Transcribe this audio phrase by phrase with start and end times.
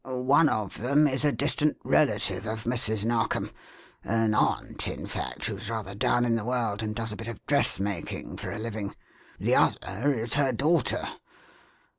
[0.03, 3.05] One of them is a distant relative of Mrs.
[3.05, 3.51] Narkom
[4.03, 7.45] an aunt, in fact, who's rather down in the world, and does a bit of
[7.45, 8.95] dressmaking for a living.
[9.37, 11.07] The other is her daughter.